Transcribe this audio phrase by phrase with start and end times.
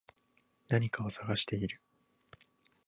[0.67, 1.79] 何かを探している